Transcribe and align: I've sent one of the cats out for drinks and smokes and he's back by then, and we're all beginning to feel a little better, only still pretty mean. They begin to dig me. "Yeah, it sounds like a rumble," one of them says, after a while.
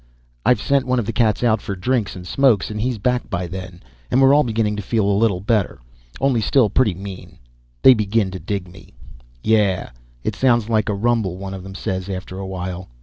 I've 0.47 0.59
sent 0.59 0.87
one 0.87 0.97
of 0.97 1.05
the 1.05 1.13
cats 1.13 1.43
out 1.43 1.61
for 1.61 1.75
drinks 1.75 2.15
and 2.15 2.25
smokes 2.25 2.71
and 2.71 2.81
he's 2.81 2.97
back 2.97 3.29
by 3.29 3.45
then, 3.45 3.83
and 4.09 4.19
we're 4.19 4.33
all 4.33 4.43
beginning 4.43 4.75
to 4.77 4.81
feel 4.81 5.05
a 5.05 5.13
little 5.13 5.41
better, 5.41 5.79
only 6.19 6.41
still 6.41 6.71
pretty 6.71 6.95
mean. 6.95 7.37
They 7.83 7.93
begin 7.93 8.31
to 8.31 8.39
dig 8.39 8.67
me. 8.67 8.95
"Yeah, 9.43 9.91
it 10.23 10.35
sounds 10.35 10.69
like 10.69 10.89
a 10.89 10.95
rumble," 10.95 11.37
one 11.37 11.53
of 11.53 11.61
them 11.61 11.75
says, 11.75 12.09
after 12.09 12.39
a 12.39 12.47
while. 12.47 12.89